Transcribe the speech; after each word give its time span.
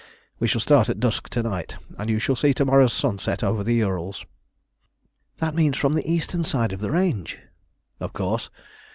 We 0.39 0.47
shall 0.47 0.61
start 0.61 0.89
at 0.89 0.99
dusk 0.99 1.29
to 1.29 1.43
night, 1.43 1.77
and 1.99 2.09
you 2.09 2.17
shall 2.17 2.35
see 2.35 2.55
to 2.55 2.65
morrow's 2.65 2.91
sun 2.91 3.19
set 3.19 3.43
over 3.43 3.63
the 3.63 3.83
Ourals." 3.83 4.25
"That 5.37 5.53
means 5.53 5.77
from 5.77 5.93
the 5.93 6.09
eastern 6.11 6.43
side 6.43 6.73
of 6.73 6.79
the 6.79 6.89
range!" 6.89 7.37
"Of 7.99 8.11
course. 8.11 8.49